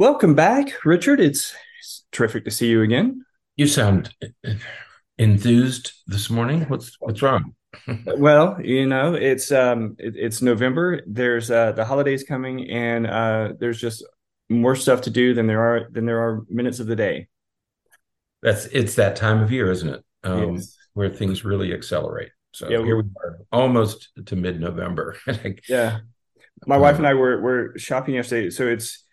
[0.00, 1.20] Welcome back, Richard.
[1.20, 3.22] It's, it's terrific to see you again.
[3.56, 4.14] You sound
[5.18, 6.62] enthused this morning.
[6.68, 7.54] What's what's wrong?
[8.16, 11.02] well, you know, it's um, it, it's November.
[11.06, 14.02] There's uh, the holidays coming, and uh, there's just
[14.48, 17.28] more stuff to do than there are than there are minutes of the day.
[18.42, 20.02] That's it's that time of year, isn't it?
[20.24, 20.78] Um, yes.
[20.94, 22.30] Where things really accelerate.
[22.52, 25.18] So yeah, here we are, almost to mid-November.
[25.68, 25.98] yeah,
[26.66, 29.04] my wife and I were were shopping yesterday, so it's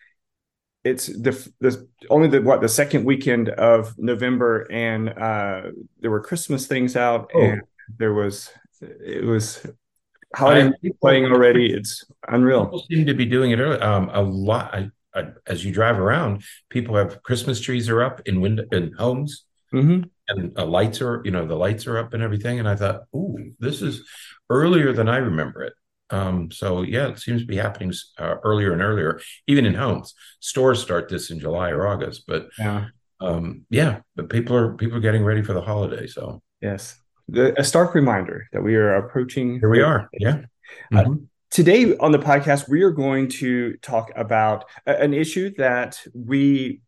[0.84, 5.62] it's the the only the what the second weekend of November, and uh,
[6.00, 7.42] there were Christmas things out, oh.
[7.42, 7.62] and
[7.98, 9.66] there was it was
[10.34, 11.72] holiday playing already.
[11.72, 12.66] It's unreal.
[12.66, 13.80] People seem to be doing it early.
[13.80, 14.74] Um, a lot.
[14.74, 18.92] I, I, as you drive around, people have Christmas trees are up in window in
[18.92, 20.02] homes, mm-hmm.
[20.28, 22.60] and uh, lights are you know the lights are up and everything.
[22.60, 24.06] And I thought, ooh, this is
[24.48, 25.72] earlier than I remember it.
[26.10, 30.14] Um, so yeah, it seems to be happening uh, earlier and earlier, even in homes.
[30.40, 32.86] Stores start this in July or August, but yeah,
[33.20, 36.06] um, yeah, but people are people are getting ready for the holiday.
[36.06, 36.98] So yes,
[37.28, 39.58] the, a stark reminder that we are approaching.
[39.60, 40.08] Here we are.
[40.12, 40.42] Yeah.
[40.92, 41.12] Uh, mm-hmm.
[41.12, 41.16] Uh,
[41.50, 46.80] today on the podcast, we are going to talk about a, an issue that we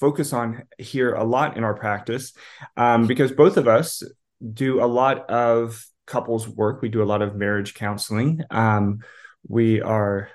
[0.00, 2.32] focus on here a lot in our practice,
[2.76, 4.02] um, because both of us
[4.52, 6.82] do a lot of couples work.
[6.82, 8.42] We do a lot of marriage counseling.
[8.50, 9.00] Um,
[9.48, 10.30] we are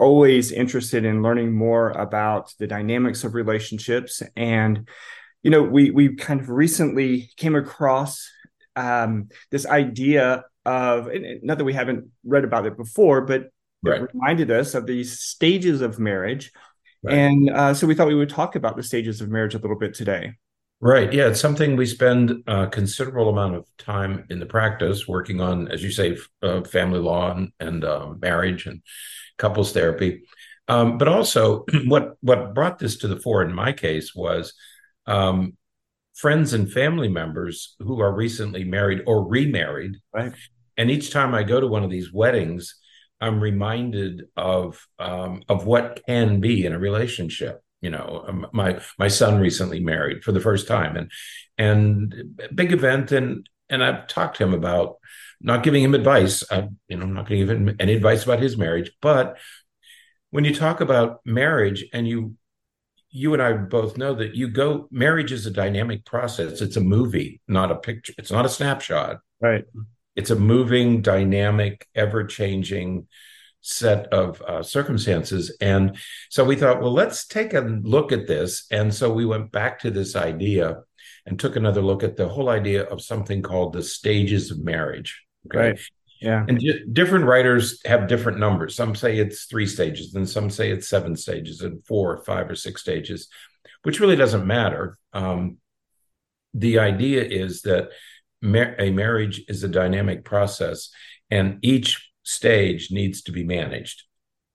[0.00, 4.22] always interested in learning more about the dynamics of relationships.
[4.36, 4.88] And,
[5.42, 8.28] you know, we we kind of recently came across
[8.74, 11.08] um, this idea of
[11.42, 13.50] not that we haven't read about it before, but
[13.82, 14.02] right.
[14.02, 16.52] it reminded us of these stages of marriage.
[17.02, 17.16] Right.
[17.16, 19.78] And uh, so we thought we would talk about the stages of marriage a little
[19.78, 20.34] bit today.
[20.80, 21.12] Right.
[21.12, 25.66] Yeah, it's something we spend a considerable amount of time in the practice working on,
[25.68, 28.82] as you say, uh, family law and, and uh, marriage and
[29.38, 30.22] couples therapy.
[30.68, 34.54] Um, but also, what what brought this to the fore in my case was
[35.06, 35.56] um,
[36.14, 39.96] friends and family members who are recently married or remarried.
[40.14, 40.32] Right.
[40.76, 42.76] And each time I go to one of these weddings,
[43.20, 48.80] I'm reminded of um, of what can be in a relationship you know um, my
[48.98, 51.10] my son recently married for the first time and
[51.56, 54.96] and big event and and I've talked to him about
[55.40, 58.24] not giving him advice I, you know I'm not going to give him any advice
[58.24, 59.38] about his marriage but
[60.30, 62.36] when you talk about marriage and you
[63.10, 66.60] you and I both know that you go marriage is a dynamic process.
[66.60, 68.12] It's a movie not a picture.
[68.18, 69.20] It's not a snapshot.
[69.40, 69.64] Right.
[70.14, 73.06] It's a moving dynamic ever changing
[73.60, 75.56] set of uh, circumstances.
[75.60, 75.96] And
[76.30, 78.66] so we thought, well, let's take a look at this.
[78.70, 80.82] And so we went back to this idea
[81.26, 85.22] and took another look at the whole idea of something called the stages of marriage.
[85.46, 85.58] Okay.
[85.58, 85.80] Right.
[86.20, 86.44] Yeah.
[86.48, 88.74] And d- different writers have different numbers.
[88.74, 92.50] Some say it's three stages, and some say it's seven stages, and four, or five,
[92.50, 93.28] or six stages,
[93.82, 94.98] which really doesn't matter.
[95.12, 95.58] Um,
[96.54, 97.90] the idea is that
[98.42, 100.90] mar- a marriage is a dynamic process,
[101.30, 104.02] and each stage needs to be managed.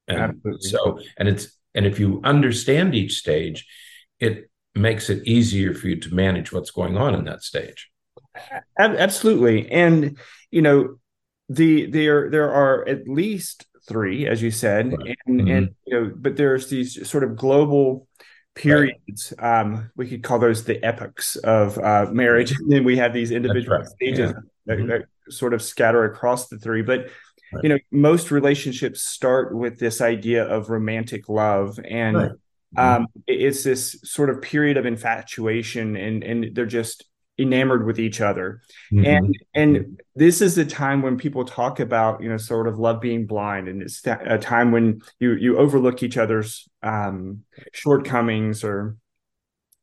[0.07, 0.69] And Absolutely.
[0.69, 3.66] so, and it's, and if you understand each stage,
[4.19, 7.89] it makes it easier for you to manage what's going on in that stage.
[8.78, 9.72] Absolutely.
[9.72, 10.17] And,
[10.51, 10.97] you know,
[11.50, 15.17] the, there, there are at least three, as you said, right.
[15.25, 15.51] and, mm-hmm.
[15.51, 18.07] and, you know, but there's these sort of global
[18.53, 19.33] periods.
[19.39, 19.62] Right.
[19.62, 22.51] Um, we could call those the epochs of uh, marriage.
[22.59, 23.88] And then we have these individual right.
[23.88, 24.39] stages yeah.
[24.67, 24.88] that, mm-hmm.
[24.89, 26.81] that, sort of scatter across the three.
[26.81, 27.07] But
[27.61, 32.31] you know most relationships start with this idea of romantic love and right.
[32.77, 37.05] um, it's this sort of period of infatuation and and they're just
[37.39, 39.05] enamored with each other mm-hmm.
[39.05, 43.01] and and this is the time when people talk about you know sort of love
[43.01, 47.39] being blind and it's a time when you you overlook each other's um,
[47.73, 48.97] shortcomings or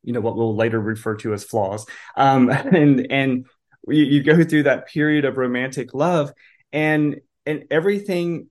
[0.04, 3.46] you know what we'll later refer to as flaws um, and and
[3.88, 6.32] you, you go through that period of romantic love
[6.72, 8.48] and and everything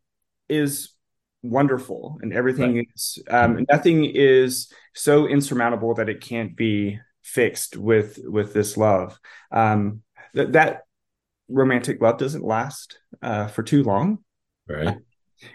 [0.47, 0.89] is
[1.41, 2.87] wonderful and everything right.
[2.95, 9.19] is um, nothing is so insurmountable that it can't be fixed with with this love.
[9.51, 10.01] Um
[10.33, 10.83] that that
[11.47, 14.19] romantic love doesn't last uh, for too long.
[14.67, 14.97] Right.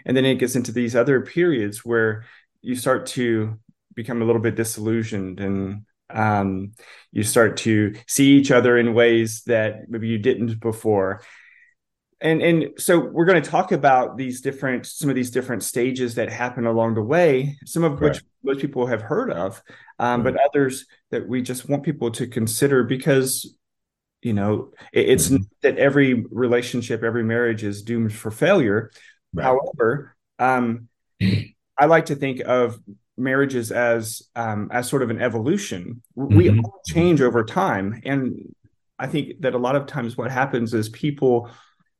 [0.05, 2.25] And then it gets into these other periods where
[2.61, 3.59] you start to
[3.93, 6.73] become a little bit disillusioned and um,
[7.11, 11.21] you start to see each other in ways that maybe you didn't before
[12.21, 16.15] and and so we're going to talk about these different some of these different stages
[16.15, 18.11] that happen along the way some of right.
[18.13, 19.61] which most people have heard of
[19.99, 20.33] um, right.
[20.33, 23.57] but others that we just want people to consider because
[24.21, 25.43] you know it, it's mm-hmm.
[25.61, 28.91] that every relationship every marriage is doomed for failure
[29.33, 29.43] right.
[29.43, 30.87] however um,
[31.77, 32.79] i like to think of
[33.17, 36.01] marriages as um, as sort of an evolution.
[36.17, 36.35] Mm-hmm.
[36.35, 38.53] We all change over time, and
[38.99, 41.49] I think that a lot of times what happens is people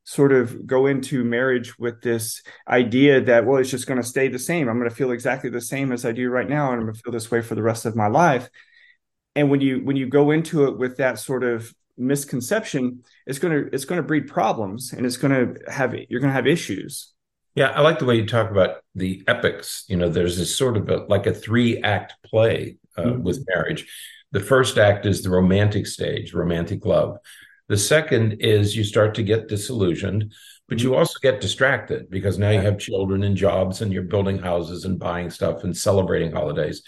[0.06, 4.28] sort of go into marriage with this idea that well it's just going to stay
[4.28, 4.70] the same.
[4.70, 6.94] I'm going to feel exactly the same as i do right now and i'm going
[6.94, 8.48] to feel this way for the rest of my life.
[9.36, 13.54] And when you when you go into it with that sort of misconception it's going
[13.54, 16.48] to it's going to breed problems and it's going to have you're going to have
[16.48, 17.12] issues.
[17.56, 19.86] Yeah i like the way you talk about the epics.
[19.88, 23.24] You know there's this sort of a, like a three act play uh, mm-hmm.
[23.24, 23.92] with marriage.
[24.32, 27.18] The first act is the romantic stage romantic love
[27.68, 30.34] the second is you start to get disillusioned,
[30.68, 31.00] but you mm-hmm.
[31.00, 35.00] also get distracted because now you have children and jobs and you're building houses and
[35.00, 36.84] buying stuff and celebrating holidays.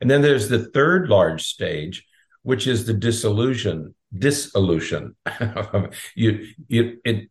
[0.00, 2.04] And then there's the third large stage,
[2.42, 5.16] which is the disillusion, dissolution.
[6.14, 7.28] you you it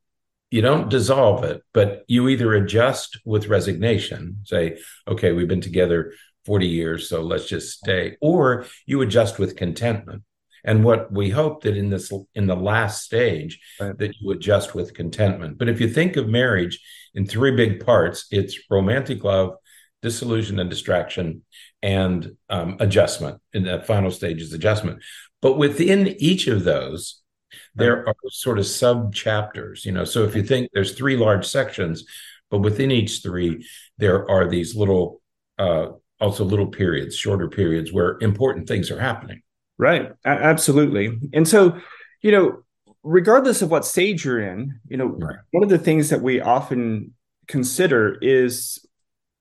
[0.52, 4.78] you don't dissolve it, but you either adjust with resignation, say,
[5.08, 6.14] okay, we've been together
[6.46, 10.24] 40 years, so let's just stay, or you adjust with contentment.
[10.64, 13.98] And what we hope that in this in the last stage right.
[13.98, 15.58] that you adjust with contentment.
[15.58, 16.80] But if you think of marriage
[17.14, 19.56] in three big parts, it's romantic love,
[20.02, 21.44] disillusion and distraction,
[21.82, 23.42] and um, adjustment.
[23.54, 25.02] In that final stage is adjustment.
[25.42, 27.22] But within each of those,
[27.76, 29.86] there are sort of sub chapters.
[29.86, 32.06] You know, so if you think there's three large sections,
[32.50, 33.66] but within each three,
[33.98, 35.22] there are these little,
[35.58, 35.88] uh,
[36.20, 39.42] also little periods, shorter periods where important things are happening.
[39.82, 40.12] Right.
[40.24, 41.20] A- absolutely.
[41.34, 41.80] And so,
[42.22, 42.64] you know,
[43.04, 45.38] regardless of what stage you're in, you know, right.
[45.50, 47.16] one of the things that we often
[47.48, 48.86] consider is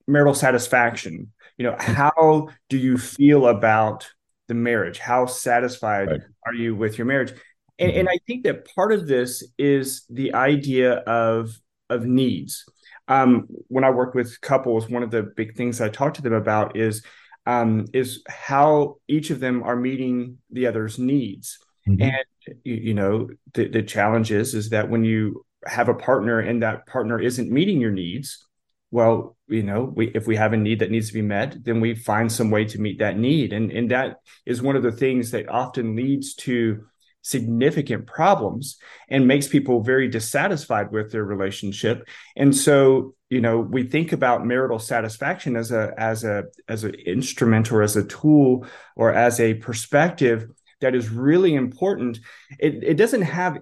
[0.07, 1.31] marital satisfaction.
[1.59, 1.93] You know, mm-hmm.
[1.93, 4.11] how do you feel about
[4.49, 4.99] the marriage?
[4.99, 6.21] How satisfied right.
[6.47, 7.33] are you with your marriage?
[7.79, 8.01] And, mm-hmm.
[8.01, 11.51] and I think that part of this is the idea of
[11.91, 12.65] of needs.
[13.09, 16.33] Um, when I work with couples, one of the big things I talk to them
[16.33, 17.05] about is
[17.47, 21.59] um, is how each of them are meeting the other's needs.
[21.89, 22.03] Mm-hmm.
[22.03, 26.63] And you, know, the, the challenge is is that when you have a partner and
[26.63, 28.47] that partner isn't meeting your needs,
[28.91, 31.81] well, you know, we, if we have a need that needs to be met, then
[31.81, 34.17] we find some way to meet that need, and and that
[34.47, 36.85] is one of the things that often leads to
[37.23, 38.79] significant problems
[39.09, 44.45] and makes people very dissatisfied with their relationship and so you know we think about
[44.45, 48.67] marital satisfaction as a as a as an instrument or as a tool
[48.97, 50.49] or as a perspective
[50.81, 52.21] that is really important
[52.59, 53.59] it, it doesn't have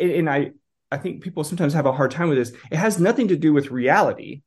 [0.00, 0.50] and i
[0.90, 3.52] i think people sometimes have a hard time with this it has nothing to do
[3.52, 4.42] with reality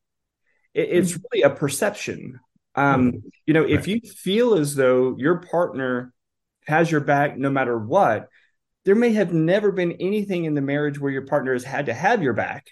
[0.73, 1.21] it, it's mm-hmm.
[1.31, 2.39] really a perception
[2.75, 3.27] um mm-hmm.
[3.45, 6.13] you know if you feel as though your partner
[6.69, 8.29] has your back no matter what,
[8.85, 11.93] there may have never been anything in the marriage where your partner has had to
[11.93, 12.67] have your back.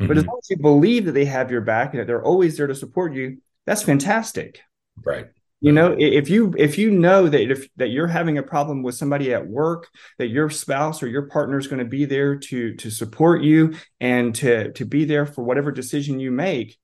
[0.00, 0.06] Mm-hmm.
[0.08, 0.30] But as mm-hmm.
[0.30, 2.74] long as you believe that they have your back and that they're always there to
[2.74, 4.60] support you, that's fantastic.
[5.04, 5.26] Right.
[5.60, 8.96] You know, if you if you know that if that you're having a problem with
[8.96, 9.88] somebody at work,
[10.18, 13.74] that your spouse or your partner is going to be there to to support you
[13.98, 16.76] and to to be there for whatever decision you make,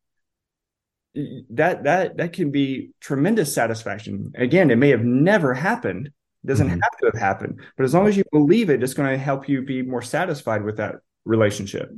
[1.51, 4.33] that that that can be tremendous satisfaction.
[4.35, 6.81] Again, it may have never happened, it doesn't mm-hmm.
[6.81, 9.47] have to have happened, but as long as you believe it, it's going to help
[9.47, 10.97] you be more satisfied with that
[11.27, 11.91] relationship.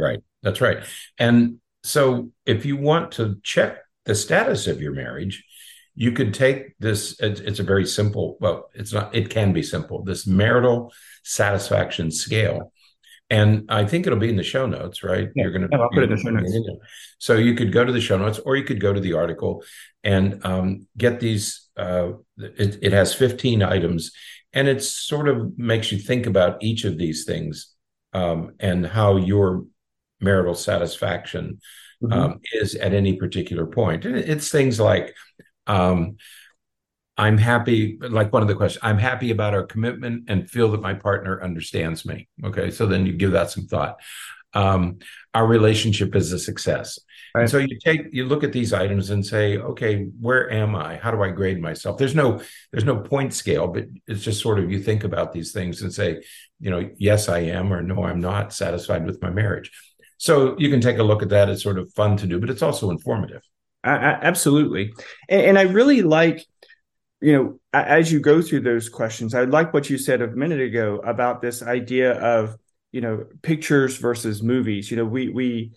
[0.00, 0.20] Right.
[0.42, 0.84] That's right.
[1.18, 5.44] And so if you want to check the status of your marriage,
[5.94, 10.02] you could take this it's, a very simple well it's not it can be simple
[10.02, 10.92] this marital
[11.24, 12.72] satisfaction scale
[13.28, 16.04] and i think it'll be in the show notes right yeah, you're yeah, I'll put
[16.04, 16.56] it in the show notes.
[17.18, 19.62] so you could go to the show notes or you could go to the article
[20.02, 24.12] and um, get these uh, it, it, has 15 items
[24.54, 27.74] and it sort of makes you think about each of these things
[28.14, 29.64] um, and how your
[30.20, 31.60] marital satisfaction
[32.02, 32.12] mm-hmm.
[32.12, 35.14] um, is at any particular point and it's things like
[35.66, 36.16] um,
[37.16, 40.80] i'm happy like one of the questions i'm happy about our commitment and feel that
[40.80, 43.96] my partner understands me okay so then you give that some thought
[44.52, 44.98] um,
[45.32, 46.98] our relationship is a success
[47.34, 47.42] Right.
[47.42, 50.96] And so you take you look at these items and say, okay, where am I?
[50.96, 51.96] How do I grade myself?
[51.96, 52.40] There's no
[52.72, 55.92] there's no point scale, but it's just sort of you think about these things and
[55.92, 56.22] say,
[56.58, 59.70] you know, yes, I am, or no, I'm not satisfied with my marriage.
[60.20, 61.48] So you can take a look at that.
[61.48, 63.40] It's sort of fun to do, but it's also informative.
[63.82, 64.92] absolutely,
[65.30, 66.44] and, and I really like
[67.22, 70.60] you know, as you go through those questions, I like what you said a minute
[70.60, 72.56] ago about this idea of,
[72.92, 74.90] you know, pictures versus movies.
[74.90, 75.72] You know, we we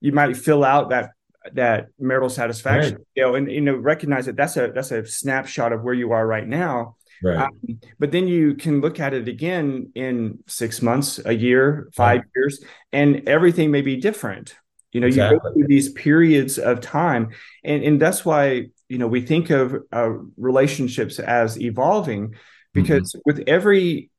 [0.00, 1.10] you might fill out that
[1.54, 3.04] that marital satisfaction right.
[3.16, 6.12] you know and you know recognize that that's a that's a snapshot of where you
[6.12, 10.82] are right now right um, but then you can look at it again in six
[10.82, 12.26] months a year five right.
[12.34, 14.54] years and everything may be different
[14.92, 15.36] you know exactly.
[15.36, 17.30] you go through these periods of time
[17.64, 22.34] and and that's why you know we think of uh, relationships as evolving
[22.72, 23.20] because mm-hmm.
[23.24, 24.10] with every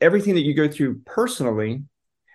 [0.00, 1.82] everything that you go through personally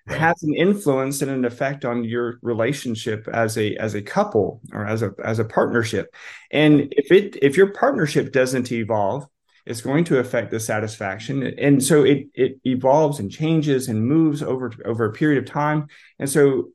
[0.07, 0.19] right.
[0.19, 4.85] has an influence and an effect on your relationship as a as a couple or
[4.85, 6.13] as a as a partnership
[6.51, 9.27] and if it if your partnership doesn't evolve
[9.65, 11.43] it's going to affect the satisfaction.
[11.57, 15.87] And so it it evolves and changes and moves over over a period of time.
[16.19, 16.69] And so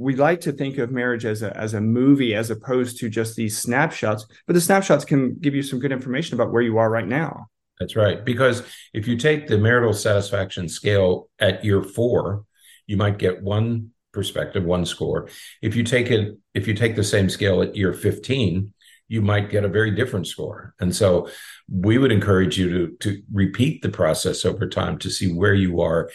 [0.00, 3.36] we like to think of marriage as a as a movie as opposed to just
[3.36, 6.90] these snapshots but the snapshots can give you some good information about where you are
[6.90, 7.48] right now.
[7.78, 8.24] That's right.
[8.24, 8.62] Because
[8.94, 12.44] if you take the marital satisfaction scale at year 4
[12.86, 15.28] you might get one perspective one score.
[15.60, 18.72] If you take it if you take the same scale at year 15
[19.08, 20.72] you might get a very different score.
[20.80, 21.28] And so
[21.70, 25.80] we would encourage you to to repeat the process over time to see where you
[25.80, 26.10] are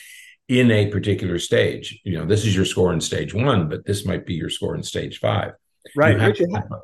[0.48, 2.00] in a particular stage.
[2.04, 4.76] You know, this is your score in stage one, but this might be your score
[4.76, 5.54] in stage five.
[5.96, 6.20] Right.
[6.20, 6.82] Richard, how,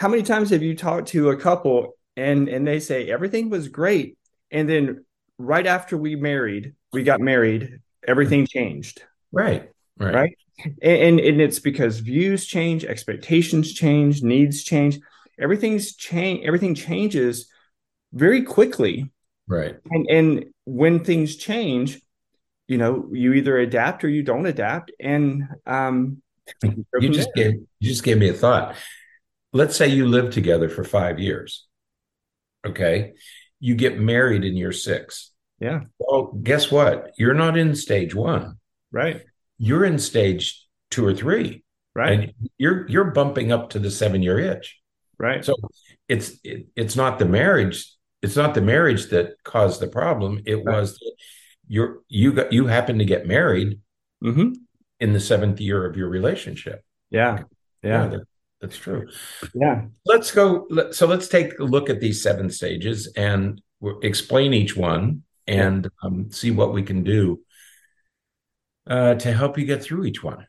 [0.00, 3.68] how many times have you talked to a couple and and they say everything was
[3.68, 4.16] great,
[4.50, 5.04] and then
[5.38, 9.02] right after we married, we got married, everything changed.
[9.32, 9.70] Right.
[9.98, 10.14] Right.
[10.14, 10.38] Right.
[10.82, 15.00] And, and it's because views change, expectations change, needs change.
[15.38, 16.46] Everything's change.
[16.46, 17.50] Everything changes
[18.14, 19.10] very quickly.
[19.46, 19.76] Right.
[19.90, 22.00] And and when things change,
[22.68, 24.90] you know you either adapt or you don't adapt.
[24.98, 26.22] And um
[26.62, 27.52] you just there.
[27.52, 28.76] gave you just gave me a thought.
[29.52, 31.66] Let's say you live together for five years
[32.64, 33.12] okay?
[33.60, 35.30] You get married in year six.
[35.60, 35.80] Yeah.
[35.98, 37.12] Well guess what?
[37.16, 38.58] You're not in stage one.
[38.90, 39.22] Right.
[39.58, 41.64] You're in stage two or three.
[41.94, 42.12] Right.
[42.12, 44.78] And you're you're bumping up to the seven year itch.
[45.18, 45.44] Right.
[45.44, 45.54] So
[46.08, 47.90] it's it, it's not the marriage
[48.24, 50.64] it's not the marriage that caused the problem it right.
[50.64, 50.98] was
[51.68, 53.80] you're you got you happen to get married
[54.22, 54.52] mm-hmm.
[55.00, 56.84] in the seventh year of your relationship.
[57.10, 57.44] Yeah,
[57.82, 58.20] yeah, yeah that,
[58.60, 59.08] that's true.
[59.54, 60.66] Yeah, let's go.
[60.92, 63.60] So let's take a look at these seven stages and
[64.02, 67.40] explain each one and um, see what we can do
[68.86, 70.46] uh, to help you get through each one.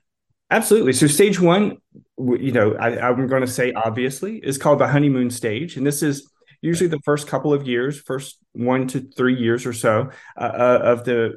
[0.51, 0.93] Absolutely.
[0.93, 1.77] So stage one,
[2.17, 6.01] you know, I, I'm going to say obviously is called the honeymoon stage, and this
[6.03, 6.29] is
[6.61, 10.79] usually the first couple of years, first one to three years or so uh, uh,
[10.83, 11.35] of the.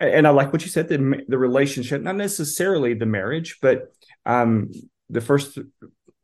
[0.00, 3.92] And I like what you said the the relationship, not necessarily the marriage, but
[4.24, 4.70] um,
[5.10, 5.58] the first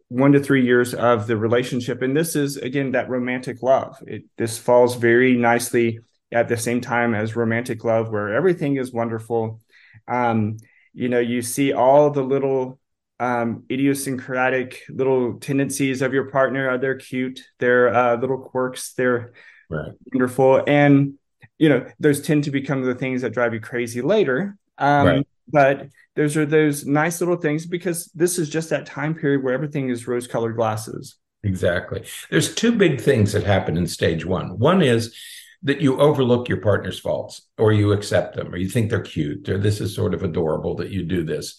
[0.09, 3.97] one to three years of the relationship, and this is again that romantic love.
[4.07, 6.01] It this falls very nicely
[6.33, 9.61] at the same time as romantic love, where everything is wonderful.
[10.09, 10.57] Um,
[10.93, 12.80] you know, you see all the little
[13.21, 16.71] um, idiosyncratic little tendencies of your partner.
[16.71, 17.43] are—they're cute.
[17.59, 18.95] They're uh, little quirks.
[18.95, 19.35] They're
[19.69, 19.93] right.
[20.13, 20.65] wonderful.
[20.67, 21.15] And,
[21.59, 24.57] you know, those tend to become the things that drive you crazy later.
[24.79, 25.27] Um, right.
[25.53, 29.55] But those are those nice little things because this is just that time period where
[29.55, 31.17] everything is rose colored glasses.
[31.43, 32.05] Exactly.
[32.31, 34.59] There's two big things that happen in stage one.
[34.59, 35.15] One is
[35.63, 39.49] that you overlook your partner's faults or you accept them or you think they're cute
[39.49, 41.57] or this is sort of adorable that you do this.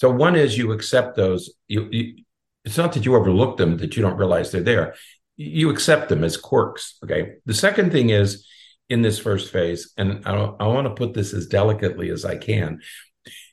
[0.00, 1.50] So one is you accept those.
[1.68, 2.24] You, you,
[2.64, 4.94] it's not that you overlook them that you don't realize they're there.
[5.36, 6.96] You accept them as quirks.
[7.04, 7.34] Okay.
[7.44, 8.46] The second thing is
[8.88, 12.38] in this first phase, and I, I want to put this as delicately as I
[12.38, 12.80] can.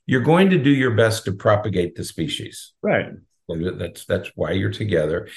[0.05, 2.71] You're going to do your best to propagate the species.
[2.81, 3.07] Right.
[3.49, 5.27] That's that's why you're together.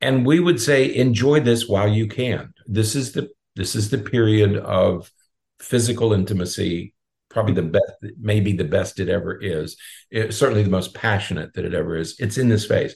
[0.00, 2.54] And we would say enjoy this while you can.
[2.68, 5.10] This is the this is the period of
[5.58, 6.94] physical intimacy
[7.32, 9.76] probably the best, maybe the best it ever is.
[10.10, 12.16] It, certainly the most passionate that it ever is.
[12.18, 12.94] It's in this phase,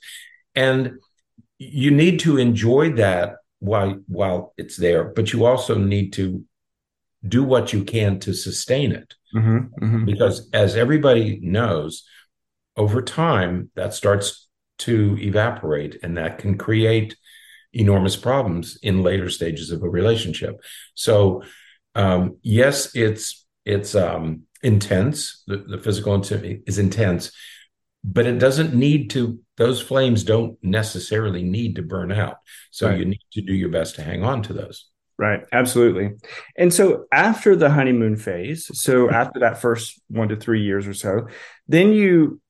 [0.54, 0.98] and
[1.58, 6.44] you need to enjoy that while while it's there, but you also need to
[7.26, 10.04] do what you can to sustain it, mm-hmm, mm-hmm.
[10.04, 12.04] because as everybody knows,
[12.76, 17.16] over time that starts to evaporate, and that can create
[17.72, 20.60] enormous problems in later stages of a relationship.
[20.94, 21.42] So,
[21.94, 25.42] um, yes, it's it's um, intense.
[25.46, 27.32] The, the physical intimacy is intense,
[28.02, 29.40] but it doesn't need to.
[29.56, 32.37] Those flames don't necessarily need to burn out.
[32.70, 32.99] So right.
[32.99, 34.87] you need to do your best to hang on to those.
[35.18, 36.11] Right, absolutely.
[36.58, 40.92] And so after the honeymoon phase, so after that first one to three years or
[40.94, 41.28] so,
[41.68, 42.40] then you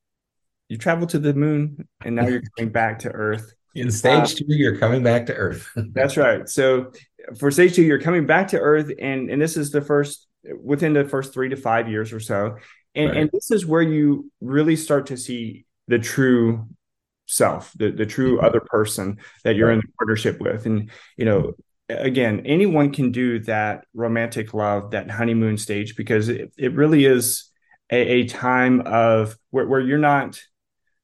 [0.69, 3.55] you travel to the moon, and now you're coming back to Earth.
[3.77, 5.71] In stage uh, two, you're coming back to Earth.
[5.93, 6.49] that's right.
[6.49, 6.91] So
[7.39, 10.27] for stage two, you're coming back to Earth, and and this is the first
[10.63, 12.57] within the first three to five years or so.
[12.95, 13.17] And, right.
[13.19, 16.67] and this is where you really start to see the true
[17.27, 18.45] self, the, the true mm-hmm.
[18.45, 20.67] other person that you're in the partnership with.
[20.67, 21.53] And, you know,
[21.89, 27.51] again, anyone can do that romantic love, that honeymoon stage, because it, it really is
[27.91, 30.41] a, a time of where, where you're not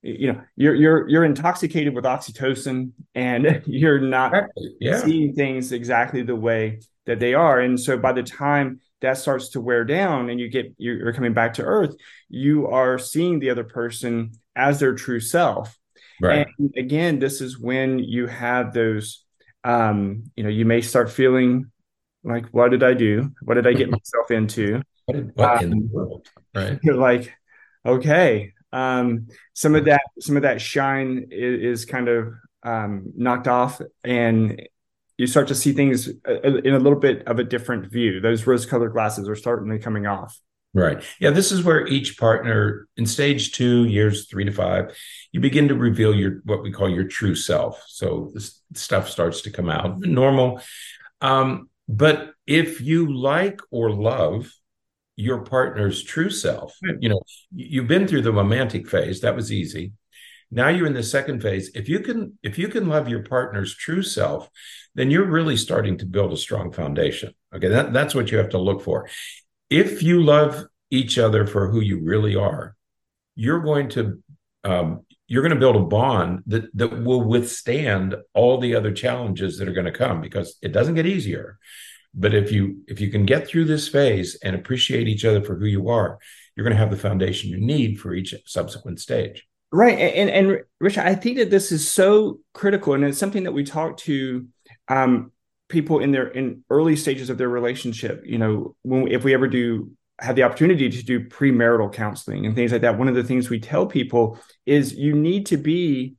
[0.03, 4.33] you know you're you're you're intoxicated with oxytocin and you're not
[4.81, 4.99] yeah.
[4.99, 9.51] seeing things exactly the way that they are and so by the time that starts
[9.51, 11.95] to wear down and you get you're coming back to earth
[12.29, 15.79] you are seeing the other person as their true self.
[16.21, 16.47] Right.
[16.59, 19.25] And again this is when you have those
[19.65, 21.71] um you know you may start feeling
[22.25, 23.31] like what did i do?
[23.43, 24.83] What did i get myself into?
[25.07, 26.29] What, did, what um, in the um, world?
[26.55, 26.79] Right.
[26.83, 27.33] you're like
[27.85, 33.49] okay um some of that some of that shine is, is kind of um knocked
[33.49, 34.63] off and
[35.23, 38.21] you start to see things uh, in a little bit of a different view.
[38.21, 40.37] Those rose colored glasses are certainly coming off.
[40.75, 41.01] Right.
[41.21, 41.31] Yeah.
[41.31, 44.99] This is where each partner in stage two, years three to five,
[45.31, 47.85] you begin to reveal your what we call your true self.
[47.87, 50.61] So this stuff starts to come out normal.
[51.21, 54.53] Um, but if you like or love
[55.15, 57.21] your partner's true self, you know,
[57.55, 59.93] you've been through the romantic phase, that was easy.
[60.55, 61.71] Now you're in the second phase.
[61.75, 64.51] If you can, if you can love your partner's true self,
[64.95, 67.33] then you're really starting to build a strong foundation.
[67.55, 69.09] Okay, that, that's what you have to look for.
[69.71, 72.77] If you love each other for who you really are,
[73.35, 74.23] you're going to
[74.65, 79.57] um, you're going to build a bond that that will withstand all the other challenges
[79.57, 81.59] that are going to come because it doesn't get easier.
[82.13, 85.57] But if you if you can get through this phase and appreciate each other for
[85.57, 86.19] who you are,
[86.55, 89.47] you're going to have the foundation you need for each subsequent stage.
[89.73, 93.53] Right, and and Rich, I think that this is so critical, and it's something that
[93.53, 94.47] we talk to
[94.89, 95.33] um,
[95.71, 98.23] people in their in early stages of their relationship.
[98.27, 102.55] You know, when if we ever do have the opportunity to do premarital counseling and
[102.55, 106.17] things like that, one of the things we tell people is you need to be,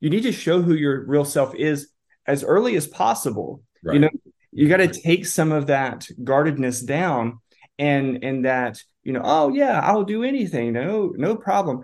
[0.00, 1.90] you need to show who your real self is
[2.26, 3.62] as early as possible.
[3.82, 3.94] Right.
[3.94, 4.10] You know,
[4.52, 7.40] you got to take some of that guardedness down
[7.78, 11.80] and and that you know oh yeah i'll do anything no no problem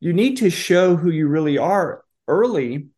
[0.00, 2.88] you need to show who you really are early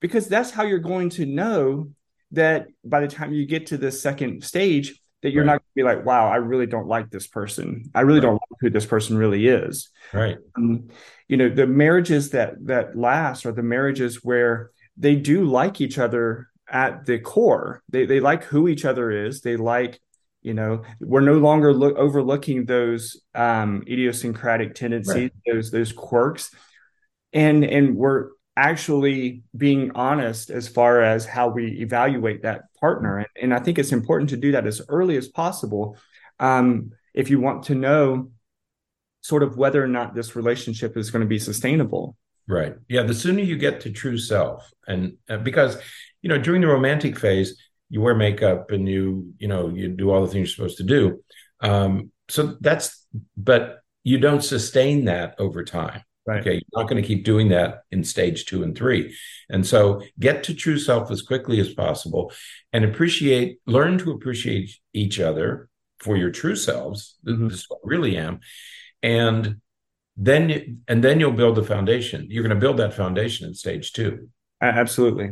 [0.00, 1.90] because that's how you're going to know
[2.32, 5.52] that by the time you get to the second stage that you're right.
[5.52, 7.90] not going to be like wow i really don't like this person.
[7.94, 8.26] I really right.
[8.26, 9.90] don't like who this person really is.
[10.12, 10.38] Right.
[10.56, 10.88] Um,
[11.28, 15.98] you know the marriages that that last are the marriages where they do like each
[15.98, 17.82] other at the core.
[17.88, 19.40] They they like who each other is.
[19.40, 20.00] They like
[20.42, 25.32] you know we're no longer look, overlooking those um idiosyncratic tendencies right.
[25.46, 26.50] those those quirks
[27.32, 33.18] and and we're actually being honest as far as how we evaluate that partner.
[33.18, 35.96] And, and I think it's important to do that as early as possible
[36.38, 38.30] um, if you want to know
[39.22, 42.16] sort of whether or not this relationship is going to be sustainable.
[42.48, 42.74] Right.
[42.88, 43.02] Yeah.
[43.04, 45.78] The sooner you get to true self, and uh, because,
[46.20, 47.56] you know, during the romantic phase,
[47.90, 50.84] you wear makeup and you, you know, you do all the things you're supposed to
[50.84, 51.22] do.
[51.60, 56.02] Um, so that's, but you don't sustain that over time.
[56.26, 56.40] Right.
[56.40, 59.16] Okay, you're not going to keep doing that in stage two and three.
[59.48, 62.32] And so get to true self as quickly as possible
[62.72, 67.16] and appreciate, learn to appreciate each other for your true selves.
[67.26, 67.48] Mm-hmm.
[67.48, 68.40] This is what I really am.
[69.02, 69.56] And
[70.16, 72.26] then and then you'll build the foundation.
[72.28, 74.28] You're going to build that foundation in stage two.
[74.60, 75.30] Absolutely.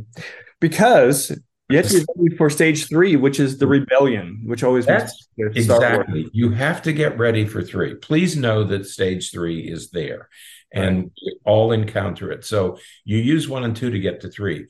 [0.58, 1.38] Because
[1.68, 5.28] you have to be ready for stage three, which is the rebellion, which always That's
[5.36, 6.28] exactly.
[6.32, 7.94] You have to get ready for three.
[7.94, 10.28] Please know that stage three is there
[10.72, 11.34] and right.
[11.44, 12.44] all encounter it.
[12.44, 14.68] So you use one and two to get to three.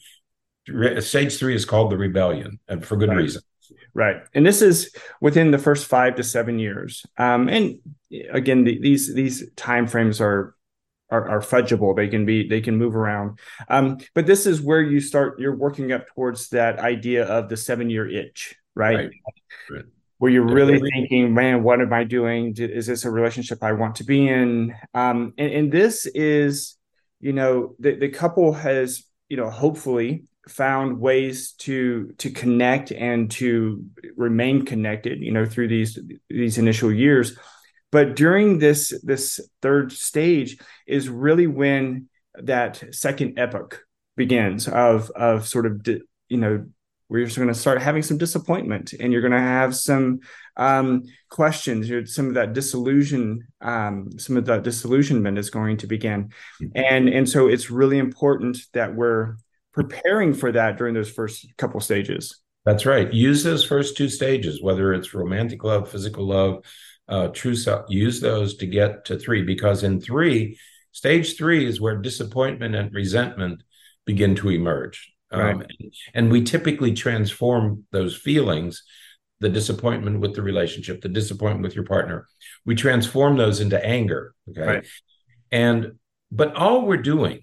[1.00, 3.18] Stage three is called the rebellion, and for good right.
[3.18, 3.42] reason.
[3.94, 7.04] Right, and this is within the first five to seven years.
[7.16, 7.78] Um, and
[8.30, 10.54] again, the, these these time frames are,
[11.10, 11.96] are are fudgeable.
[11.96, 13.38] They can be they can move around.
[13.68, 15.38] Um, but this is where you start.
[15.38, 19.10] You're working up towards that idea of the seven year itch, right?
[19.70, 19.84] right
[20.18, 22.54] where you're really thinking, man, what am I doing?
[22.56, 24.74] Is this a relationship I want to be in?
[24.92, 26.76] Um, and, and this is,
[27.20, 33.30] you know, the, the couple has, you know, hopefully found ways to to connect and
[33.30, 33.84] to
[34.16, 37.38] remain connected, you know, through these these initial years.
[37.90, 43.82] But during this this third stage is really when that second epoch
[44.16, 45.86] begins of of sort of
[46.28, 46.66] you know
[47.08, 50.20] where you're going to start having some disappointment and you're going to have some
[50.58, 51.90] um, questions.
[52.14, 56.30] Some of that disillusion um, some of that disillusionment is going to begin.
[56.62, 56.66] Mm-hmm.
[56.74, 59.36] and and so it's really important that we're
[59.72, 62.38] preparing for that during those first couple stages.
[62.66, 63.10] That's right.
[63.10, 66.64] Use those first two stages whether it's romantic love physical love
[67.08, 70.58] uh, true self use those to get to three because in three
[70.92, 73.62] stage three is where disappointment and resentment
[74.04, 75.54] begin to emerge Right.
[75.54, 75.66] Um,
[76.14, 78.82] and we typically transform those feelings,
[79.40, 82.26] the disappointment with the relationship, the disappointment with your partner,
[82.64, 84.34] we transform those into anger.
[84.50, 84.66] Okay.
[84.66, 84.86] Right.
[85.50, 85.92] And
[86.30, 87.40] but all we're doing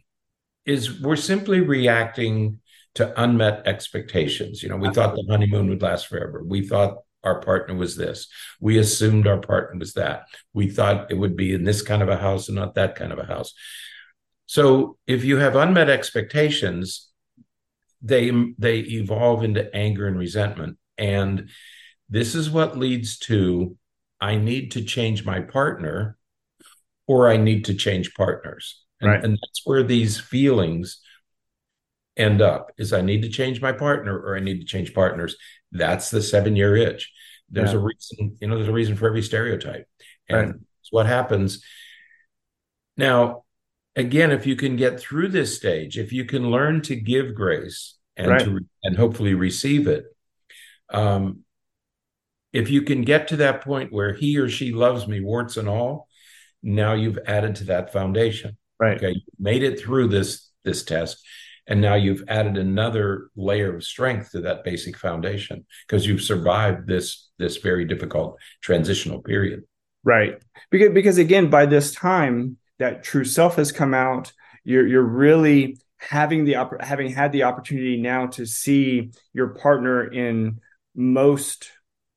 [0.65, 2.60] is we're simply reacting
[2.95, 4.63] to unmet expectations.
[4.63, 6.43] You know, we thought the honeymoon would last forever.
[6.43, 8.28] We thought our partner was this.
[8.62, 10.28] We assumed our partner was that.
[10.54, 13.12] We thought it would be in this kind of a house and not that kind
[13.12, 13.54] of a house.
[14.46, 17.10] So if you have unmet expectations,
[18.02, 20.78] they they evolve into anger and resentment.
[20.98, 21.50] And
[22.10, 23.76] this is what leads to
[24.22, 26.18] I need to change my partner
[27.08, 28.84] or I need to change partners.
[29.02, 29.24] And, right.
[29.24, 31.00] and that's where these feelings
[32.18, 35.36] end up is I need to change my partner or I need to change partners.
[35.78, 37.12] That's the seven year itch.
[37.50, 37.80] There's yeah.
[37.80, 39.88] a reason, you know, there's a reason for every stereotype.
[40.28, 40.56] And right.
[40.90, 41.64] what happens.
[42.98, 43.44] Now,
[43.96, 47.96] again, if you can get through this stage, if you can learn to give grace
[48.16, 48.44] and right.
[48.44, 50.06] to and hopefully receive it,
[50.90, 51.42] um,
[52.54, 55.68] if you can get to that point where he or she loves me, warts and
[55.68, 56.08] all,
[56.64, 58.58] now you've added to that foundation.
[58.80, 58.98] Right.
[58.98, 59.10] Okay.
[59.10, 61.24] You've made it through this this test
[61.67, 66.88] and now you've added another layer of strength to that basic foundation because you've survived
[66.88, 69.63] this this very difficult transitional period.
[70.04, 70.41] Right.
[70.69, 75.78] Because because again by this time that true self has come out you're you're really
[75.97, 80.60] having the having had the opportunity now to see your partner in
[80.95, 81.71] most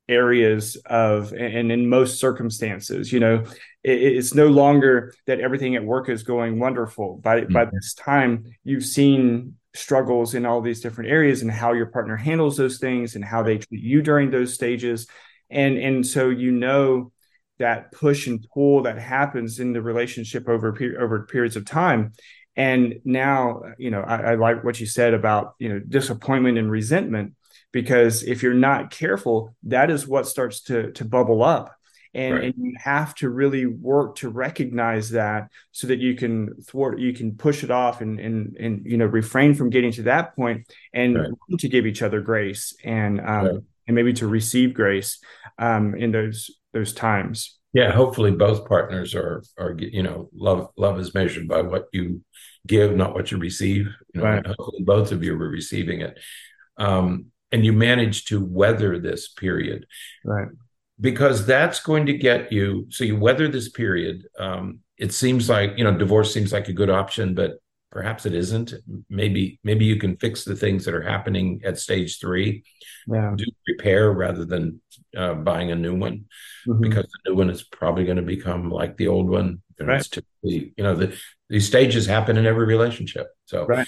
[0.09, 3.45] areas of and in most circumstances you know
[3.89, 7.17] it, it's no longer that everything at work is going wonderful.
[7.23, 7.53] By mm-hmm.
[7.53, 12.17] by this time you've seen struggles in all these different areas and how your partner
[12.17, 15.07] handles those things and how they treat you during those stages.
[15.51, 17.13] And and so you know
[17.59, 22.13] that push and pull that happens in the relationship over over periods of time.
[22.57, 26.71] And now you know I, I like what you said about you know disappointment and
[26.71, 27.35] resentment
[27.73, 31.75] because if you're not careful that is what starts to to bubble up
[32.15, 32.45] and, right.
[32.45, 37.13] and you have to really work to recognize that so that you can thwart you
[37.13, 40.71] can push it off and and and you know refrain from getting to that point
[40.93, 41.59] and right.
[41.59, 43.55] to give each other grace and um right.
[43.87, 45.19] and maybe to receive grace
[45.59, 50.99] um in those those times yeah hopefully both partners are are you know love love
[50.99, 52.23] is measured by what you
[52.67, 56.19] give not what you receive you know hopefully both of you are receiving it
[56.79, 59.87] um and you manage to weather this period.
[60.25, 60.49] Right.
[61.01, 62.87] Because that's going to get you.
[62.91, 64.27] So you weather this period.
[64.39, 67.59] Um, it seems like you know divorce seems like a good option, but
[67.91, 68.75] perhaps it isn't.
[69.09, 72.65] Maybe maybe you can fix the things that are happening at stage three.
[73.07, 73.33] Yeah.
[73.37, 74.81] Do repair rather than
[75.17, 76.27] uh, buying a new one,
[76.67, 76.81] mm-hmm.
[76.81, 79.63] because the new one is probably going to become like the old one.
[79.81, 80.01] right.
[80.01, 81.17] It's typically you know the
[81.49, 83.29] these stages happen in every relationship.
[83.47, 83.87] So right.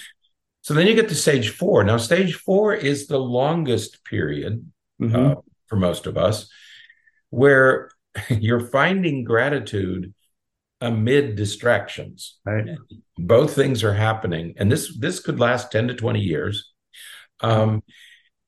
[0.62, 1.85] So then you get to stage four.
[1.85, 4.70] Now, stage four is the longest period
[5.01, 5.16] mm-hmm.
[5.16, 5.35] uh,
[5.66, 6.51] for most of us,
[7.31, 7.90] where
[8.29, 10.12] you're finding gratitude
[10.81, 12.38] amid distractions.
[12.44, 12.66] Right.
[13.16, 16.73] Both things are happening, and this this could last ten to twenty years.
[17.40, 17.83] Um,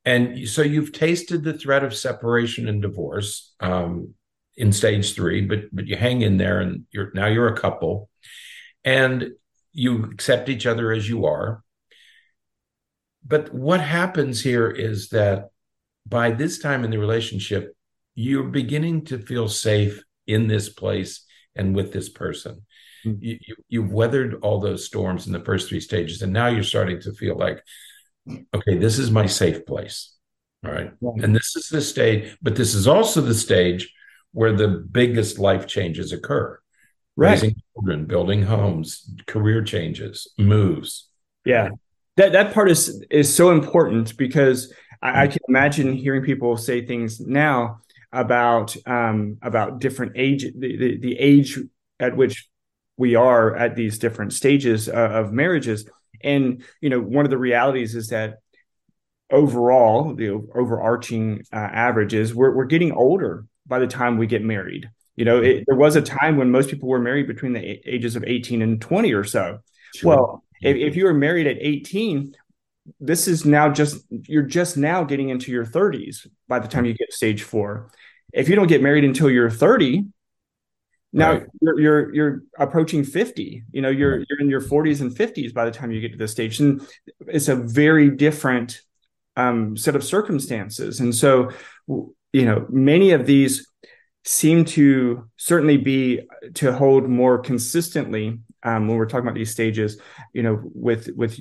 [0.04, 4.14] and so you've tasted the threat of separation and divorce um,
[4.56, 8.10] in stage three, but but you hang in there, and you're now you're a couple,
[8.84, 9.30] and
[9.72, 11.62] you accept each other as you are
[13.26, 15.50] but what happens here is that
[16.06, 17.76] by this time in the relationship,
[18.14, 22.62] you're beginning to feel safe in this place and with this person.
[23.04, 23.22] Mm-hmm.
[23.22, 26.62] You, you, you've weathered all those storms in the first three stages, and now you're
[26.62, 27.62] starting to feel like,
[28.54, 30.14] okay, this is my safe place.
[30.64, 30.92] All right.
[31.00, 33.92] And this is the stage, but this is also the stage
[34.32, 36.58] where the biggest life changes occur.
[37.16, 37.32] Right.
[37.32, 41.08] Raising children, building homes, career changes, moves.
[41.44, 41.70] Yeah
[42.16, 46.84] that that part is is so important because I, I can imagine hearing people say
[46.84, 47.80] things now
[48.12, 51.58] about um, about different age the, the, the age
[51.98, 52.48] at which
[52.96, 55.88] we are at these different stages uh, of marriages.
[56.22, 58.38] And you know one of the realities is that
[59.30, 64.42] overall the overarching uh, average is we're, we're getting older by the time we get
[64.42, 64.90] married.
[65.16, 68.16] You know it, there was a time when most people were married between the ages
[68.16, 69.60] of 18 and 20 or so.
[69.94, 70.08] Sure.
[70.08, 72.34] well if, if you were married at 18,
[73.00, 76.94] this is now just you're just now getting into your 30s by the time you
[76.94, 77.90] get to stage four.
[78.32, 80.04] If you don't get married until you're 30,
[81.12, 81.46] now right.
[81.60, 83.64] you're, you're you're approaching 50.
[83.70, 86.18] You know, you're you're in your 40s and 50s by the time you get to
[86.18, 86.58] this stage.
[86.60, 86.86] And
[87.26, 88.80] it's a very different
[89.36, 91.00] um, set of circumstances.
[91.00, 91.50] And so,
[91.86, 93.68] you know, many of these
[94.24, 96.20] seem to certainly be
[96.54, 100.00] to hold more consistently um, when we're talking about these stages,
[100.32, 101.38] you know, with with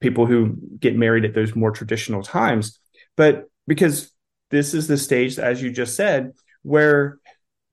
[0.00, 2.78] people who get married at those more traditional times,
[3.16, 4.12] but because
[4.50, 7.18] this is the stage, as you just said, where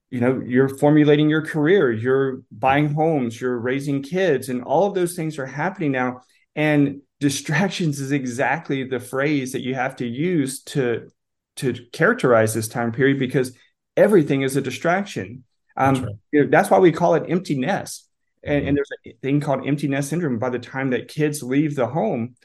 [0.09, 4.93] you know you're formulating your career you're buying homes you're raising kids and all of
[4.93, 6.21] those things are happening now.
[6.55, 11.09] And distractions is exactly the phrase that you have to use to
[11.57, 13.57] to characterize this time period because
[13.95, 15.43] everything is a distraction.
[15.77, 16.15] Um, that's, right.
[16.31, 18.04] you know, that's why we call it empty nest
[18.45, 18.67] and, mm-hmm.
[18.69, 20.39] and there's a thing called empty nest syndrome.
[20.39, 22.35] By the time that kids leave the home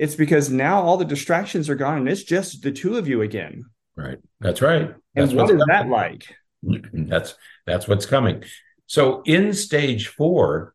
[0.00, 3.20] it's because now all the distractions are gone and it's just the two of you
[3.20, 3.66] again.
[3.94, 4.16] Right.
[4.40, 4.94] That's right.
[5.14, 6.24] That's and what is that like?
[6.92, 7.34] That's
[7.66, 8.44] that's what's coming.
[8.86, 10.74] So in stage four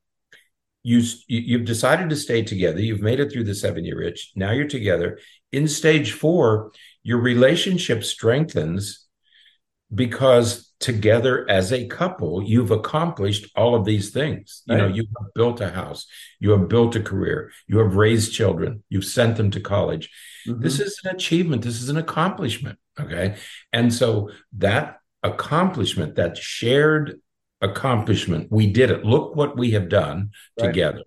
[0.84, 2.80] you you've decided to stay together.
[2.80, 4.32] You've made it through the seven year itch.
[4.36, 5.18] Now you're together.
[5.52, 9.05] In stage four your relationship strengthens
[9.94, 14.82] because together as a couple you've accomplished all of these things you right.
[14.82, 16.06] know you have built a house
[16.40, 20.10] you have built a career you have raised children you've sent them to college
[20.48, 20.62] mm-hmm.
[20.62, 23.36] this is an achievement this is an accomplishment okay
[23.72, 27.20] and so that accomplishment that shared
[27.62, 28.52] accomplishment.
[28.52, 29.06] We did it.
[29.06, 30.68] Look what we have done right.
[30.68, 31.04] together.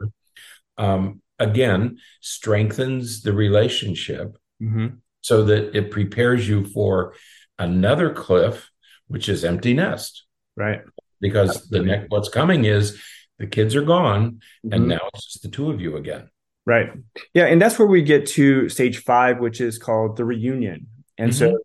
[0.77, 4.89] Um, again, strengthens the relationship mm-hmm.
[5.21, 7.15] so that it prepares you for
[7.59, 8.71] another cliff,
[9.07, 10.25] which is empty nest.
[10.57, 10.81] Right.
[11.21, 11.79] Because Absolutely.
[11.79, 13.01] the next what's coming is
[13.39, 14.73] the kids are gone, mm-hmm.
[14.73, 16.31] and now it's just the two of you again.
[16.67, 16.91] Right.
[17.33, 20.87] Yeah, and that's where we get to stage five, which is called the reunion.
[21.17, 21.55] And mm-hmm.
[21.55, 21.59] so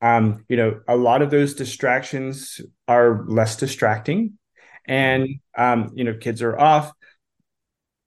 [0.00, 4.38] um, you know, a lot of those distractions are less distracting,
[4.86, 6.92] and um, you know, kids are off.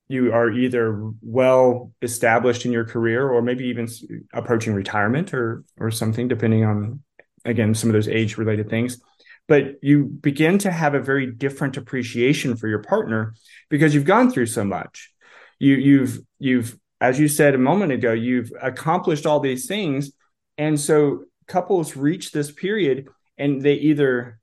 [0.08, 3.88] You are either well established in your career, or maybe even
[4.34, 7.02] approaching retirement, or or something, depending on
[7.49, 9.01] again some of those age related things.
[9.47, 13.33] But you begin to have a very different appreciation for your partner
[13.69, 15.12] because you've gone through so much.
[15.57, 20.12] You you've you've as you said a moment ago, you've accomplished all these things,
[20.57, 23.07] and so couples reach this period
[23.38, 24.39] and they either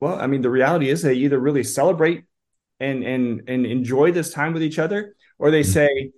[0.00, 2.24] well i mean the reality is they either really celebrate
[2.78, 5.72] and and and enjoy this time with each other or they mm-hmm.
[5.72, 6.10] say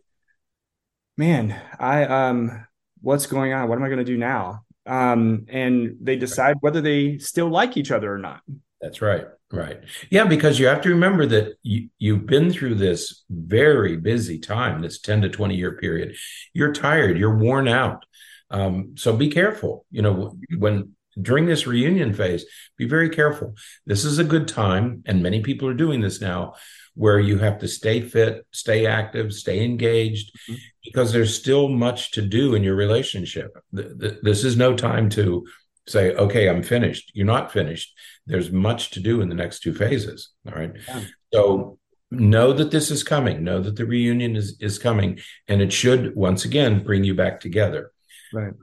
[1.17, 2.67] man i um
[3.01, 6.81] what's going on what am i going to do now um and they decide whether
[6.81, 8.41] they still like each other or not.
[8.81, 9.81] That's right right.
[10.11, 14.83] Yeah because you have to remember that you, you've been through this very busy time
[14.83, 16.17] this 10 to 20 year period.
[16.53, 18.05] You're tired you're worn out.
[18.51, 19.85] Um, so be careful.
[19.91, 22.45] You know, when during this reunion phase,
[22.77, 23.55] be very careful.
[23.87, 26.55] This is a good time, and many people are doing this now,
[26.95, 30.55] where you have to stay fit, stay active, stay engaged, mm-hmm.
[30.85, 33.57] because there's still much to do in your relationship.
[33.73, 35.47] This is no time to
[35.87, 37.13] say, okay, I'm finished.
[37.15, 37.93] You're not finished.
[38.27, 40.31] There's much to do in the next two phases.
[40.47, 40.73] All right.
[40.89, 41.03] Yeah.
[41.33, 41.79] So
[42.11, 43.45] know that this is coming.
[43.45, 47.41] Know that the reunion is, is coming, and it should once again bring you back
[47.41, 47.93] together.
[48.33, 48.55] Right.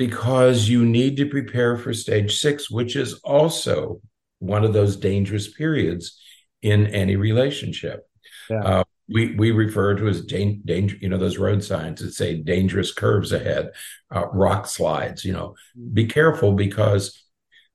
[0.00, 4.00] Because you need to prepare for stage six, which is also
[4.38, 6.18] one of those dangerous periods
[6.62, 8.08] in any relationship.
[8.48, 8.64] Yeah.
[8.64, 12.36] Uh, we we refer to as danger, danger, you know, those road signs that say
[12.36, 13.72] dangerous curves ahead,
[14.10, 15.22] uh, rock slides.
[15.22, 15.92] You know, mm-hmm.
[15.92, 17.22] be careful because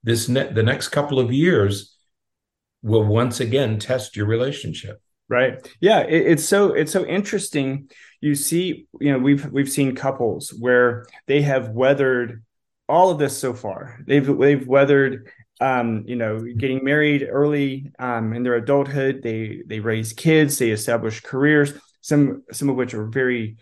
[0.04, 1.96] this ne- the next couple of years
[2.82, 5.00] will once again test your relationship.
[5.28, 5.68] Right.
[5.82, 6.02] Yeah.
[6.02, 7.90] It, it's so it's so interesting
[8.22, 12.44] you see, you know, we've we've seen couples where they have weathered
[12.90, 14.00] all of this so far.
[14.08, 15.30] They've they've weathered
[15.62, 19.22] um, you know, getting married early um, in their adulthood.
[19.24, 20.58] They they raise kids.
[20.58, 21.74] They establish careers.
[22.02, 23.58] Some some of which are very,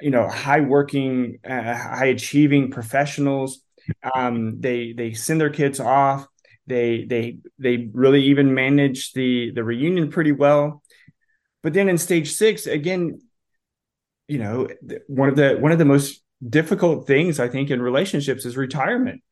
[0.00, 3.60] you know, high working, uh, high achieving professionals.
[4.14, 6.26] Um, they they send their kids off.
[6.66, 10.82] They they they really even manage the the reunion pretty well.
[11.64, 13.20] But then in stage six, again,
[14.28, 14.68] you know
[15.08, 19.22] one of the one of the most difficult things i think in relationships is retirement.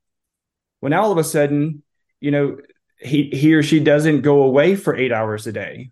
[0.81, 1.83] When all of a sudden
[2.21, 2.59] you know
[2.99, 5.91] he he or she doesn't go away for eight hours a day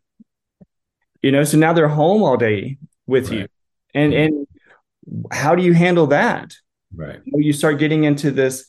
[1.22, 2.76] you know so now they're home all day
[3.06, 3.38] with right.
[3.38, 3.46] you
[3.94, 4.46] and and
[5.32, 6.54] how do you handle that?
[6.94, 7.20] Right.
[7.24, 8.66] You start getting into this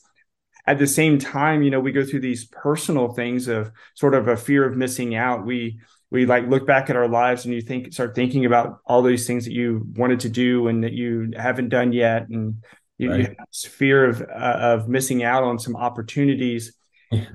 [0.66, 4.28] at the same time you know we go through these personal things of sort of
[4.28, 5.44] a fear of missing out.
[5.44, 5.80] We
[6.12, 9.26] we like look back at our lives and you think start thinking about all those
[9.26, 12.28] things that you wanted to do and that you haven't done yet.
[12.28, 12.62] And
[12.98, 13.20] you, right.
[13.20, 16.74] you have this fear of uh, of missing out on some opportunities.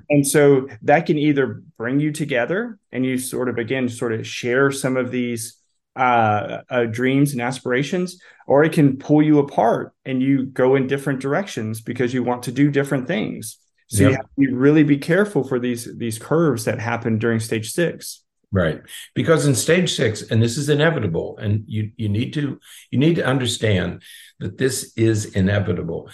[0.09, 4.25] And so that can either bring you together and you sort of again sort of
[4.25, 5.57] share some of these
[5.97, 10.87] uh, uh, dreams and aspirations or it can pull you apart and you go in
[10.87, 13.57] different directions because you want to do different things
[13.89, 14.11] so yep.
[14.11, 18.23] you have to really be careful for these these curves that happen during stage six
[18.49, 18.81] Right.
[19.13, 22.57] Because in stage six, and this is inevitable, and you you need to
[22.91, 24.03] you need to understand
[24.39, 26.09] that this is inevitable.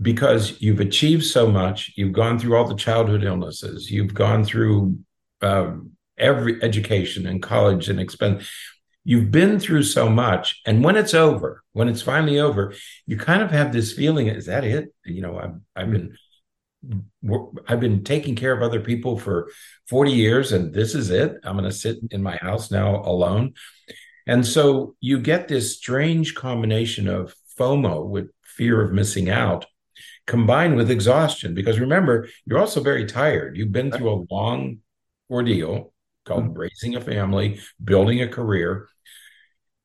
[0.00, 4.98] because you've achieved so much, you've gone through all the childhood illnesses, you've gone through
[5.42, 8.48] um, every education and college and expense.
[9.04, 12.74] You've been through so much, and when it's over, when it's finally over,
[13.06, 14.92] you kind of have this feeling: is that it?
[15.04, 16.16] You know, I've I've been
[17.66, 19.50] I've been taking care of other people for
[19.88, 21.34] 40 years and this is it.
[21.42, 23.54] I'm going to sit in my house now alone.
[24.26, 29.66] And so you get this strange combination of FOMO with fear of missing out
[30.26, 33.56] combined with exhaustion because remember you're also very tired.
[33.56, 34.78] You've been through a long
[35.30, 35.92] ordeal
[36.28, 36.58] called mm-hmm.
[36.58, 38.88] raising a family, building a career.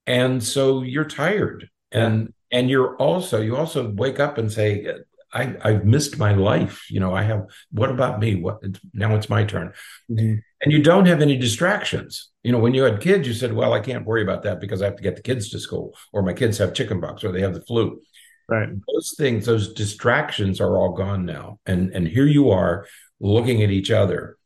[0.05, 1.69] And so you're tired.
[1.91, 4.85] And and you're also you also wake up and say
[5.33, 6.89] I, I've missed my life.
[6.89, 8.35] You know, I have, what about me?
[8.35, 8.59] What
[8.93, 9.73] now it's my turn.
[10.09, 10.35] Mm-hmm.
[10.61, 12.29] And you don't have any distractions.
[12.43, 14.81] You know, when you had kids, you said, well, I can't worry about that because
[14.81, 17.41] I have to get the kids to school or my kids have chickenpox or they
[17.41, 17.99] have the flu.
[18.47, 18.69] Right.
[18.93, 21.59] Those things, those distractions are all gone now.
[21.65, 22.85] And, and here you are
[23.19, 24.37] looking at each other.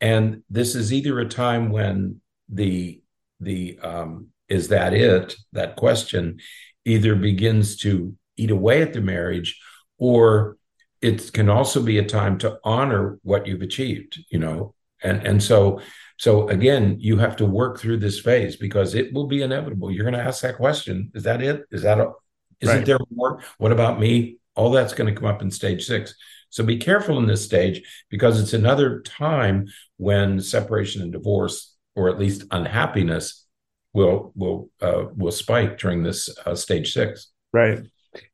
[0.00, 3.02] And this is either a time when the,
[3.38, 6.40] the, um, is that it, that question
[6.84, 9.60] either begins to eat away at the marriage
[9.98, 10.56] or
[11.02, 14.74] it can also be a time to honor what you've achieved you know?
[15.02, 15.80] And and so
[16.18, 19.90] so again you have to work through this phase because it will be inevitable.
[19.90, 21.62] You're going to ask that question is that it?
[21.70, 22.12] Is that a,
[22.60, 22.86] isn't right.
[22.86, 23.42] there more?
[23.58, 24.38] What about me?
[24.54, 26.14] All that's going to come up in stage six
[26.50, 32.08] so be careful in this stage because it's another time when separation and divorce or
[32.08, 33.46] at least unhappiness
[33.92, 37.80] will will uh, will spike during this uh, stage six right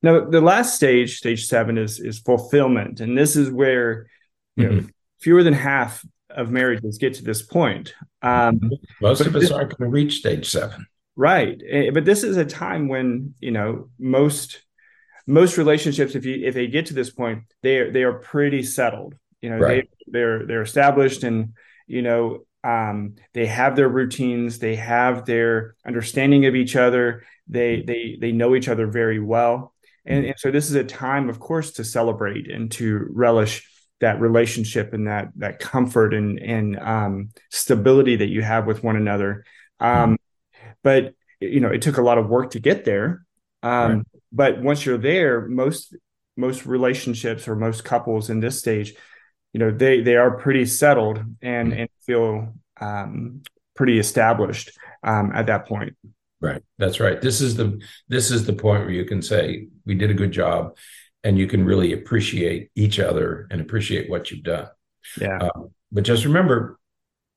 [0.03, 4.07] now, the last stage, stage seven, is is fulfillment, and this is where
[4.57, 4.77] you mm-hmm.
[4.77, 4.87] know
[5.21, 7.95] fewer than half of marriages get to this point.
[8.23, 11.61] Um, Most of us this, aren't going to reach stage seven, right?
[11.69, 14.63] Eh, but this is a time when you know most
[15.27, 18.63] most relationships, if you if they get to this point, they are they are pretty
[18.63, 19.15] settled.
[19.41, 19.89] You know, right.
[20.07, 21.55] they they're they're established, and
[21.87, 27.83] you know um, they have their routines, they have their understanding of each other, they
[27.83, 31.41] they they know each other very well, and, and so this is a time, of
[31.41, 33.69] course, to celebrate and to relish
[34.01, 38.97] that relationship and that that comfort and and um, stability that you have with one
[38.97, 39.45] another.
[39.81, 40.17] Um,
[40.83, 43.26] but you know, it took a lot of work to get there.
[43.63, 44.03] Um, right.
[44.33, 45.97] But once you're there, most
[46.37, 48.95] most relationships or most couples in this stage
[49.57, 51.81] you know they they are pretty settled and mm-hmm.
[51.81, 53.41] and feel um,
[53.75, 54.71] pretty established
[55.03, 55.97] um, at that point.
[56.43, 56.63] Right.
[56.77, 57.19] That's right.
[57.23, 60.31] This is the this is the point where you can say we did a good
[60.31, 60.77] job,
[61.25, 64.69] and you can really appreciate each other and appreciate what you've done.
[65.19, 65.39] Yeah.
[65.41, 66.79] Uh, but just remember,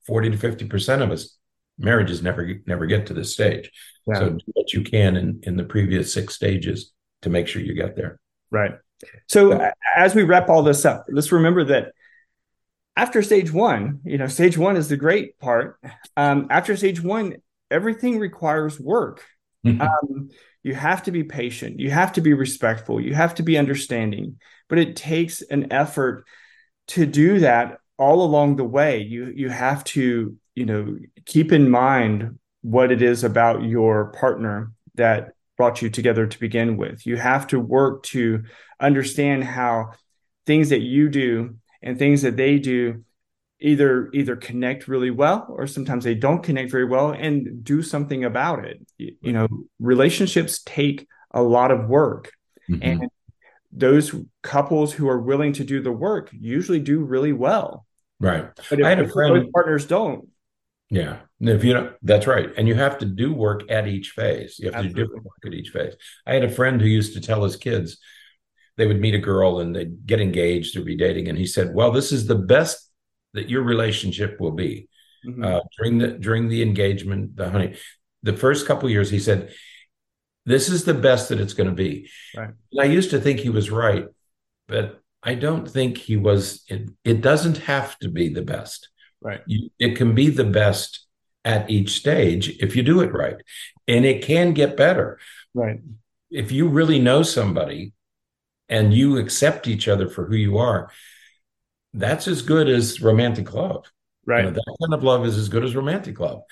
[0.05, 1.37] forty to fifty percent of us
[1.79, 3.71] marriages never never get to this stage.
[4.05, 4.19] Yeah.
[4.19, 6.91] So do what you can in in the previous six stages
[7.23, 8.19] to make sure you get there.
[8.51, 8.73] Right.
[9.27, 11.93] So as we wrap all this up, let's remember that
[12.97, 15.79] after stage one, you know, stage one is the great part.
[16.17, 17.35] Um, after stage one,
[17.71, 19.23] everything requires work.
[19.65, 19.81] Mm-hmm.
[19.81, 20.29] Um,
[20.63, 21.79] you have to be patient.
[21.79, 22.99] You have to be respectful.
[22.99, 24.39] You have to be understanding.
[24.67, 26.25] But it takes an effort
[26.87, 29.01] to do that all along the way.
[29.01, 34.71] You you have to you know keep in mind what it is about your partner
[34.95, 37.05] that brought you together to begin with.
[37.05, 38.43] You have to work to
[38.79, 39.91] understand how
[40.45, 43.03] things that you do and things that they do
[43.59, 48.23] either either connect really well or sometimes they don't connect very well and do something
[48.23, 52.31] about it you, you know relationships take a lot of work
[52.69, 52.81] mm-hmm.
[52.81, 53.09] and
[53.73, 57.85] those couples who are willing to do the work usually do really well
[58.21, 60.29] right but if i had a friend partners don't
[60.89, 64.57] yeah if you know that's right and you have to do work at each phase
[64.59, 64.93] you have Absolutely.
[64.93, 65.93] to do different work at each phase
[66.25, 67.99] i had a friend who used to tell his kids
[68.79, 71.27] they would meet a girl and they'd get engaged or be dating.
[71.27, 72.89] And he said, Well, this is the best
[73.33, 74.87] that your relationship will be.
[75.27, 75.43] Mm-hmm.
[75.43, 77.75] Uh, during the during the engagement, the honey,
[78.23, 79.53] the first couple years, he said,
[80.45, 82.09] This is the best that it's going to be.
[82.33, 82.51] Right.
[82.71, 84.05] And I used to think he was right,
[84.69, 88.87] but I don't think he was it, it doesn't have to be the best.
[89.21, 89.41] Right.
[89.79, 91.05] It can be the best
[91.45, 93.35] at each stage if you do it right.
[93.87, 95.19] And it can get better.
[95.53, 95.79] Right.
[96.29, 97.93] If you really know somebody
[98.67, 100.91] and you accept each other for who you are,
[101.93, 103.85] that's as good as romantic love.
[104.25, 104.45] Right.
[104.45, 106.43] You know, that kind of love is as good as romantic love.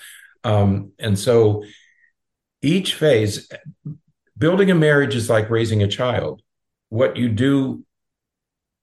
[0.44, 1.64] Um, and so
[2.62, 3.50] each phase,
[4.38, 6.42] building a marriage is like raising a child.
[6.90, 7.86] What you do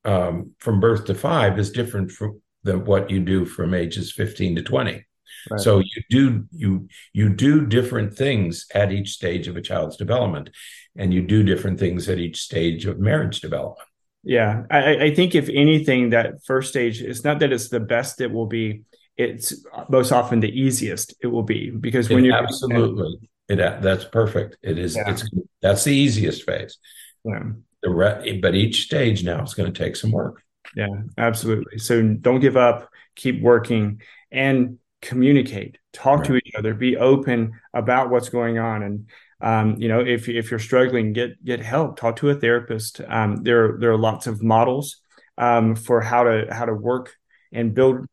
[0.04, 4.56] um, from birth to five is different from than what you do from ages 15
[4.56, 5.04] to 20.
[5.50, 5.60] Right.
[5.60, 10.50] So you do you you do different things at each stage of a child's development,
[10.96, 13.88] and you do different things at each stage of marriage development.
[14.22, 18.22] Yeah, I, I think if anything, that first stage, it's not that it's the best
[18.22, 18.84] it will be.
[19.18, 24.06] It's most often the easiest it will be because when It you're absolutely it that's
[24.06, 24.56] perfect.
[24.62, 25.10] It is Yeah.
[25.10, 25.28] it's
[25.60, 26.78] that's the easiest phase.
[27.24, 27.50] yeah,
[27.82, 30.42] The re- but each stage now is going to take some work.
[30.74, 31.78] Yeah, absolutely.
[31.78, 34.00] So don't give up, keep working,
[34.30, 35.78] and communicate.
[35.92, 36.74] Talk to each other.
[36.74, 39.08] Be open about what's going on, and
[39.40, 41.98] um, you know if if you're struggling, get get help.
[41.98, 43.00] Talk to a therapist.
[43.06, 45.00] Um, there there are lots of models
[45.38, 47.14] um, for how to how to work
[47.52, 48.06] and build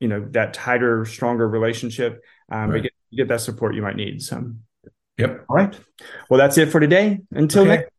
[0.00, 2.22] you know that tighter, stronger relationship.
[2.50, 2.82] Um, Right.
[2.84, 4.22] get get that support you might need.
[4.22, 4.52] So.
[5.18, 5.46] Yep.
[5.48, 5.76] All right.
[6.30, 7.18] Well, that's it for today.
[7.32, 7.70] Until Okay.
[7.70, 7.90] next,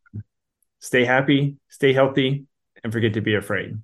[0.78, 2.46] stay happy, stay healthy,
[2.82, 3.76] and forget to be afraid.